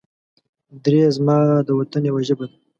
[0.83, 2.55] دري زما د وطن يوه ژبه ده.